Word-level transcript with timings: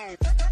Oh. 0.00 0.47